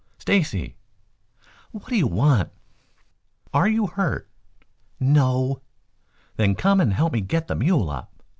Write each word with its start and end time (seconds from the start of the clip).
"Stacy!" 0.17 0.77
"What 1.69 1.85
do 1.89 1.95
you 1.95 2.07
want?" 2.07 2.49
"Are 3.53 3.67
you 3.67 3.85
hurt?" 3.85 4.27
"No." 4.99 5.61
"Then 6.37 6.55
come 6.55 6.81
and 6.81 6.91
help 6.91 7.13
me 7.13 7.21
get 7.21 7.47
the 7.47 7.53
mule 7.53 7.91
up." 7.91 8.11